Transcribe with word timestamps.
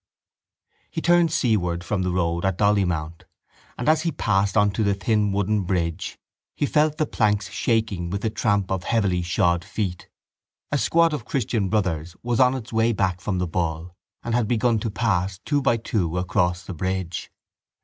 He 0.89 0.99
turned 0.99 1.31
seaward 1.31 1.83
from 1.83 2.01
the 2.01 2.09
road 2.09 2.43
at 2.43 2.57
Dollymount 2.57 3.21
and 3.77 3.87
as 3.87 4.01
he 4.01 4.11
passed 4.11 4.57
on 4.57 4.71
to 4.71 4.83
the 4.83 4.95
thin 4.95 5.31
wooden 5.31 5.61
bridge 5.61 6.17
he 6.55 6.65
felt 6.65 6.97
the 6.97 7.05
planks 7.05 7.51
shaking 7.51 8.09
with 8.09 8.23
the 8.23 8.31
tramp 8.31 8.71
of 8.71 8.85
heavily 8.85 9.21
shod 9.21 9.63
feet. 9.63 10.09
A 10.71 10.79
squad 10.79 11.13
of 11.13 11.25
Christian 11.25 11.69
Brothers 11.69 12.15
was 12.23 12.39
on 12.39 12.55
its 12.55 12.73
way 12.73 12.93
back 12.93 13.21
from 13.21 13.37
the 13.37 13.45
Bull 13.47 13.95
and 14.23 14.33
had 14.33 14.47
begun 14.47 14.79
to 14.79 14.89
pass, 14.89 15.37
two 15.45 15.61
by 15.61 15.77
two, 15.77 16.17
across 16.17 16.63
the 16.63 16.73
bridge. 16.73 17.29